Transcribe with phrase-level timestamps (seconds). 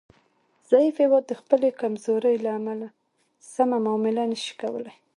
[0.69, 2.87] ضعیف هیواد د خپلې کمزورۍ له امله
[3.53, 4.95] سمه معامله نشي کولای